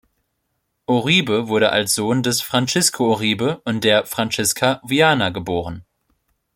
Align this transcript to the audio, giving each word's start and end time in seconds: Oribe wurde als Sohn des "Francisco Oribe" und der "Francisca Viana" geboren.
Oribe 0.87 1.47
wurde 1.47 1.71
als 1.71 1.93
Sohn 1.93 2.23
des 2.23 2.41
"Francisco 2.41 3.07
Oribe" 3.13 3.61
und 3.65 3.83
der 3.83 4.07
"Francisca 4.07 4.81
Viana" 4.83 5.29
geboren. 5.29 5.85